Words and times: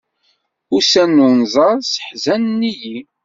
Ussan 0.75 1.09
n 1.15 1.23
unẓar 1.27 1.75
sseḥzanen-iyi. 1.83 2.97